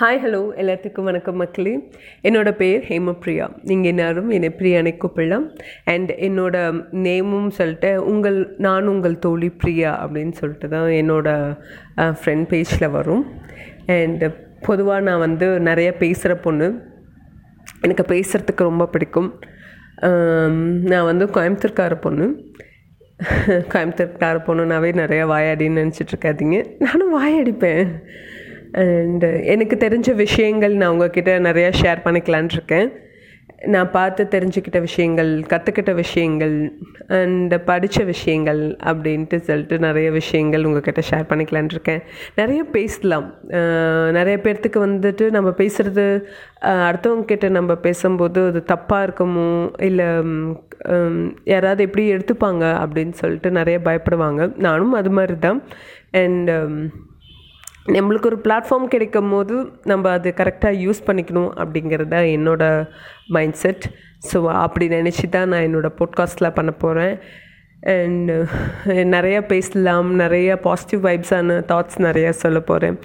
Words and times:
Hi 0.00 0.20
hello 0.24 0.38
எல்லாத்துக்கும் 0.60 1.08
வணக்கம் 1.08 1.36
மக்களே. 1.36 1.72
என்னோடய 2.22 2.52
பேர் 2.60 2.84
ஹேமப்ரியா 2.88 3.46
நீங்கள் 3.62 3.90
எல்லோரும் 3.90 4.30
என்னை 4.36 4.50
பிரியானை 4.58 4.92
கூப்பிடலாம். 5.02 5.44
அண்ட் 5.84 6.10
என்னோட 6.26 6.54
நேமும் 7.06 7.48
சொல்லிட்டு 7.48 7.90
உங்கள் 8.04 8.38
நான் 8.66 8.86
உங்கள் 8.86 9.18
தோழி 9.18 9.50
பிரியா 9.50 9.90
அப்படின்னு 10.04 10.32
சொல்லிட்டு 10.32 10.68
தான் 10.68 10.88
என்னோடய 11.00 11.58
ஃப்ரெண்ட் 11.96 12.46
பேஜில் 12.52 12.90
வரும். 12.90 13.24
அண்ட் 13.98 14.24
பொதுவாக 14.60 15.00
நான் 15.00 15.24
வந்து 15.26 15.60
நிறைய 15.68 15.92
பேசுகிற 16.02 16.36
பொண்ணு. 16.46 16.70
எனக்கு 17.80 18.06
பேசுகிறதுக்கு 18.14 18.68
ரொம்ப 18.70 18.86
பிடிக்கும். 18.86 19.30
நான் 20.92 21.08
வந்து 21.10 21.26
கோயம்புத்தூர்கார 21.26 22.00
பொண்ணு. 22.00 22.28
கோயம்புத்தூர்கார 23.72 24.38
பொண்ணுனாவே 24.48 24.92
நிறையா 25.02 25.24
வாயாடின்னு 25.34 25.82
நினச்சிட்ருக்காதீங்க 25.82 26.58
நானும் 26.78 27.14
வாயாடிப்பேன். 27.18 27.90
அண்டு 28.80 29.28
uh, 29.28 29.38
எனக்கு 29.52 29.76
தெரிஞ்ச 29.76 30.10
விஷயங்கள் 30.16 30.74
நான் 30.80 30.92
உங்ககிட்ட 30.92 31.32
நிறையா 31.46 31.70
ஷேர் 31.80 31.98
பண்ணிக்கலான் 32.04 32.48
இருக்கேன். 32.56 32.88
நான் 33.74 33.90
பார்த்து 33.90 34.22
தெரிஞ்சுக்கிட்ட 34.34 34.78
விஷயங்கள் 34.86 35.30
கற்றுக்கிட்ட 35.50 35.92
விஷயங்கள் 35.94 36.54
அண்டு 37.18 37.56
படித்த 37.68 38.04
விஷயங்கள் 38.04 38.62
அப்படின்ட்டு 38.90 39.38
சொல்லிட்டு 39.48 39.78
நிறைய 39.78 40.08
விஷயங்கள் 40.10 40.64
உங்ககிட்ட 40.68 41.02
ஷேர் 41.10 41.28
பண்ணிக்கலான் 41.32 41.70
இருக்கேன். 41.74 42.02
நிறைய 42.40 42.62
பேசலாம். 42.78 43.28
நிறைய 44.18 44.38
பேர்த்துக்கு 44.46 44.80
வந்துட்டு 44.86 45.26
நம்ம 45.36 45.52
பேசுகிறது 45.62 46.06
அடுத்தவங்கக்கிட்ட 46.88 47.50
நம்ம 47.58 47.78
பேசும்போது 47.86 48.42
அது 48.50 48.62
தப்பாக 48.74 49.06
இருக்குமோ 49.08 49.48
இல்லை 49.90 50.10
யாராவது 51.54 51.82
எப்படி 51.88 52.06
எடுத்துப்பாங்க 52.16 52.66
அப்படின்னு 52.82 53.16
சொல்லிட்டு 53.22 53.50
நிறைய 53.60 53.78
பயப்படுவாங்க. 53.88 54.52
நானும் 54.68 55.00
அது 55.02 55.12
மாதிரி 55.18 55.38
தான் 55.48 55.62
அண்டு 56.24 56.56
நம்மளுக்கு 57.86 58.26
ஒரு 58.26 58.38
பிளாட்ஃபார்ம் 58.44 58.88
கிடைக்கும் 58.88 59.30
போது 59.30 59.54
நம்ம 59.82 60.10
அது 60.10 60.30
கரெக்டாக 60.36 60.78
யூஸ் 60.78 61.00
பண்ணிக்கணும் 61.06 61.50
அப்படிங்கிறது 61.58 62.08
தான் 62.08 62.28
என்னோடய 62.28 62.86
மைண்ட் 63.28 63.54
செட் 63.54 63.86
ஸோ 64.32 64.38
அப்படி 64.56 64.86
நினச்சி 64.88 65.28
தான் 65.28 65.48
நான் 65.48 65.62
என்னோடய 65.62 65.96
போட்காஸ்ட்டில் 65.98 66.54
பண்ண 66.54 66.70
போகிறேன் 66.70 67.14
அண்ட் 67.90 68.30
uh, 68.30 68.46
நிறையா 69.14 69.40
பேசலாம் 69.46 70.08
நிறைய 70.14 70.56
பாசிட்டிவ் 70.56 71.00
வைப்ஸான 71.06 71.56
தாட்ஸ் 71.70 71.98
நிறையா 71.98 72.30
சொல்ல 72.42 72.58
போகிறேன் 72.60 72.96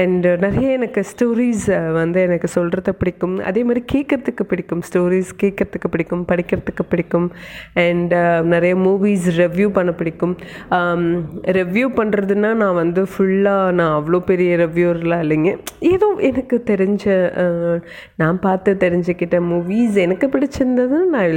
அண்டு 0.00 0.28
uh, 0.30 0.38
நிறைய 0.40 0.68
எனக்கு 0.72 1.00
ஸ்டோரிஸ் 1.10 1.66
வந்து 1.92 2.18
எனக்கு 2.20 2.48
சொல்கிறத 2.54 2.92
பிடிக்கும். 3.00 3.36
அதே 3.38 3.62
மாதிரி 3.64 3.82
கேட்குறதுக்கு 3.92 4.42
பிடிக்கும். 4.42 4.82
ஸ்டோரிஸ் 4.88 5.30
கேட்குறதுக்கு 5.42 5.90
பிடிக்கும் 5.90 6.24
படிக்கிறதுக்கு 6.32 6.86
பிடிக்கும். 6.88 7.28
அண்ட் 7.84 8.14
நிறைய 8.44 8.74
மூவிஸ் 8.76 9.28
ரெவ்யூ 9.42 9.68
பண்ண 9.68 9.92
பிடிக்கும். 9.92 10.34
Um, 10.78 11.04
ரெவ்யூ 11.60 11.86
பண்ணுறதுன்னா 12.00 12.52
நான் 12.54 12.74
வந்து 12.74 13.04
ஃபுல்லாக 13.12 13.72
நான் 13.72 13.94
அவ்வளோ 13.98 14.20
பெரிய 14.32 14.56
ரெவ்யூர்லாம் 14.56 15.24
இல்லைங்க. 15.26 15.52
ஏதோ 15.92 16.08
எனக்கு 16.30 16.62
தெரிஞ்ச 16.72 17.04
நான் 18.16 18.40
பார்த்து 18.40 18.70
தெரிஞ்சுக்கிட்ட 18.84 19.36
மூவிஸ் 19.52 19.96
எனக்கு 20.06 20.26
பிடிச்சிருந்தது 20.26 20.98
நான் 21.14 21.32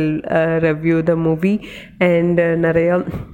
ரெவ்யூ 0.67 0.97
த 1.03 1.15
மூவி 1.27 1.55
அண்ட் 1.97 2.41
நிறைய 2.87 3.25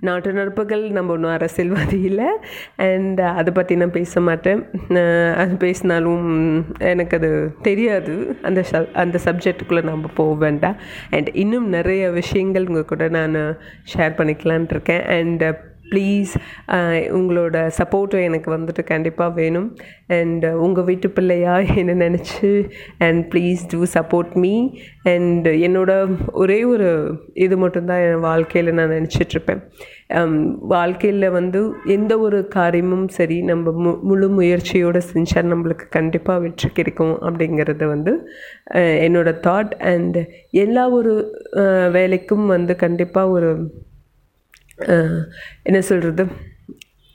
நாட்டு 0.00 0.32
நடப்புகள் 0.32 0.84
நம்ம 0.90 1.12
ஒன்றும் 1.12 1.32
அரசியல்வாதி 1.32 2.00
இல்லை 2.00 2.28
அண்ட் 2.76 3.20
அதை 3.20 3.52
பற்றி 3.52 3.76
நான் 3.76 3.90
பேச 3.90 4.20
மாட்டேன் 4.20 4.60
அது 5.34 5.56
பேசினாலும் 5.56 6.28
எனக்கு 6.78 7.16
அது 7.16 7.30
தெரியாது 7.62 8.14
அந்த 8.42 8.64
ச 8.72 8.82
அந்த 8.92 9.18
சப்ஜெக்டுக்குள்ளே 9.24 9.82
நம்ம 9.82 10.10
போக 10.14 10.34
வேண்டாம் 10.34 10.76
அண்ட் 11.10 11.28
இன்னும் 11.34 11.68
நிறைய 11.68 12.10
விஷயங்கள் 12.10 12.66
உங்கள் 12.66 12.84
கூட 12.84 13.08
நான் 13.08 13.38
ஷேர் 13.94 14.18
பண்ணிக்கலான் 14.18 14.70
இருக்கேன் 14.70 15.04
அண்ட் 15.08 15.44
ப்ளீஸ் 15.92 16.32
உங்களோட 17.18 17.56
சப்போர்ட்டும் 17.78 18.26
எனக்கு 18.28 18.48
வந்துட்டு 18.56 18.84
கண்டிப்பாக 18.92 19.36
வேணும். 19.40 19.68
அண்ட் 20.18 20.44
உங்கள் 20.64 20.86
வீட்டு 20.88 21.08
பிள்ளையாக 21.16 21.74
என்ன 21.82 21.92
நினச்சி 22.04 22.50
and 23.06 23.20
please 23.32 23.62
do 23.72 23.80
support 23.96 24.34
me. 24.44 24.54
And 25.14 25.48
என்னோட 25.66 25.90
ஒரே 26.42 26.60
ஒரு 26.72 26.90
இது 27.46 27.56
மட்டும்தான் 27.64 28.04
என் 28.08 28.24
வாழ்க்கையில் 28.28 28.76
நான் 28.78 28.94
நினச்சிட்ருப்பேன். 28.98 29.62
வாழ்க்கையில் 30.74 31.26
வந்து 31.36 31.60
எந்த 31.94 32.12
ஒரு 32.24 32.38
காரியமும் 32.56 33.06
சரி 33.18 33.36
நம்ம 33.50 33.72
மு 33.84 33.90
முழு 34.08 34.26
முயற்சியோடு 34.38 35.00
செஞ்சால் 35.12 35.50
நம்மளுக்கு 35.52 35.86
கண்டிப்பாக 35.96 36.42
வெற்றி 36.44 36.68
கிடைக்கும் 36.78 37.14
அப்படிங்கிறது 37.26 37.86
வந்து 37.94 38.12
என்னோடய 39.06 39.40
தாட் 39.46 39.72
அண்ட் 39.92 40.18
எல்லா 40.64 40.84
ஒரு 40.98 41.14
வேலைக்கும் 41.96 42.46
வந்து 42.54 42.74
கண்டிப்பாக 42.84 43.34
ஒரு 43.36 43.50
என்ன 45.62 45.80
சொல்கிறது 45.80 46.24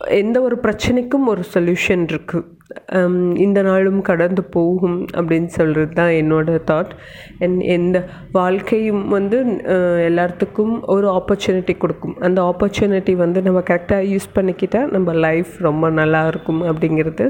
எந்த 0.01 0.41
ஒரு 0.41 0.55
பிரச்சனைக்கும் 0.55 1.25
ஒரு 1.25 1.43
சொல்யூஷன் 1.53 2.05
இருக்குது 2.07 2.45
Um, 2.69 3.13
இந்த 3.37 3.59
நாளும் 3.61 3.99
கடந்து 4.01 4.41
போகும் 4.43 4.97
அப்படின்னு 5.17 5.49
சொல்கிறது 5.57 5.93
தான் 5.93 6.11
என்னோடய 6.21 6.59
தாட் 6.69 6.91
என் 7.39 7.59
எந்த 7.75 7.97
வாழ்க்கையும் 8.31 9.03
வந்து 9.07 9.37
uh, 9.75 9.97
எல்லாத்துக்கும் 10.07 10.73
ஒரு 10.85 11.07
ஆப்பர்ச்சுனிட்டி 11.09 11.75
கொடுக்கும். 11.77 12.15
அந்த 12.19 12.41
ஆப்பர்ச்சுனிட்டி 12.49 13.15
வந்து 13.15 13.41
நம்ம 13.41 13.61
கரெக்டாக 13.69 14.09
யூஸ் 14.13 14.27
பண்ணிக்கிட்டால் 14.35 14.91
நம்ம 14.91 15.13
லைஃப் 15.27 15.53
ரொம்ப 15.59 15.89
நல்லா 15.89 16.21
இருக்கும் 16.27 16.61
அப்படிங்கிறது 16.63 17.27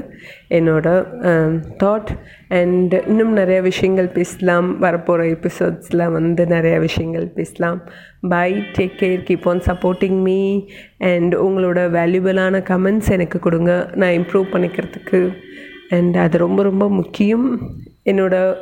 என்னோடய 0.58 1.30
தாட் 1.84 2.12
அண்ட் 2.60 2.96
இன்னும் 3.06 3.32
நிறைய 3.32 3.60
விஷயங்கள் 3.70 4.14
பேசலாம். 4.18 4.68
வரப்போகிற 4.82 5.30
எபிசோட்ஸில் 5.36 6.06
வந்து 6.18 6.44
நிறைய 6.56 6.76
விஷயங்கள் 6.88 7.28
பேசலாம். 7.40 7.80
Bye 8.34 8.50
take 8.76 8.98
care 9.00 9.20
keep 9.26 9.48
on 9.48 9.64
supporting 9.66 10.20
me 10.28 10.38
and 10.98 11.34
உங்களோட 11.34 11.80
வேல்யூபிளான 11.96 12.60
கமெண்ட்ஸ் 12.70 13.10
எனக்கு 13.10 13.38
கொடுங்க. 13.38 13.90
நான் 13.94 14.10
இம்ப்ரூவ் 14.10 14.46
பண்ணிக்கிறதுக்கு. 14.52 15.36
அண்ட் 15.88 16.16
அது 16.16 16.38
ரொம்ப 16.38 16.62
ரொம்ப 16.62 16.90
முக்கியம். 16.90 17.46
என்னோடய 18.04 18.56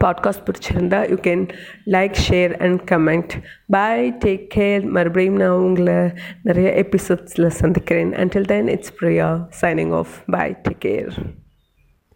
பாட்காஸ்ட் 0.00 0.42
um, 0.42 0.46
பிடிச்சிருந்தா 0.46 1.00
you 1.10 1.16
can 1.16 1.48
like 1.86 2.14
share 2.30 2.52
and 2.58 2.80
comment 2.90 3.32
bye 3.66 4.16
take 4.24 4.46
care 4.54 4.84
மறுபடியும் 4.84 5.36
நான் 5.36 5.62
உங்களை 5.66 5.94
நிறைய 6.42 6.84
எபிசோட்ஸில் 6.84 7.46
சந்திக்கிறேன். 7.46 8.12
Until 8.14 8.50
then 8.54 8.68
it's 8.68 8.94
Priya 9.00 9.28
signing 9.60 9.92
off 9.92 10.14
bye 10.26 10.56
take 10.68 10.84
care 10.84 11.40